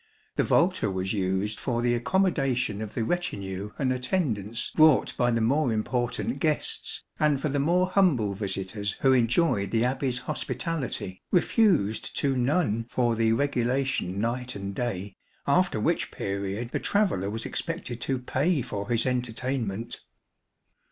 The 0.35 0.43
volta 0.43 0.89
was 0.89 1.13
used 1.13 1.59
for 1.59 1.83
the 1.83 1.93
accommodation 1.93 2.81
of 2.81 2.95
the 2.95 3.03
retinue 3.03 3.69
and 3.77 3.93
attendants 3.93 4.71
brought 4.75 5.15
by 5.15 5.29
the 5.29 5.41
more 5.41 5.71
important 5.71 6.39
guests, 6.39 7.03
and 7.19 7.39
for 7.39 7.49
the 7.49 7.59
more 7.59 7.85
humble 7.87 8.33
visitors 8.33 8.93
who 9.01 9.13
enjoyed 9.13 9.69
the 9.69 9.85
Abbey's 9.85 10.17
hospitality, 10.17 11.21
refused 11.31 12.15
to 12.17 12.35
none 12.35 12.87
for 12.89 13.15
the 13.15 13.31
regulation 13.33 14.17
night 14.19 14.55
and 14.55 14.73
day, 14.73 15.17
after 15.45 15.79
which 15.79 16.09
period 16.09 16.71
the 16.71 16.79
traveller 16.79 17.29
was 17.29 17.45
expected 17.45 18.01
to 18.01 18.17
pay 18.17 18.63
for 18.63 18.89
his 18.89 19.05
entertainment. 19.05 20.01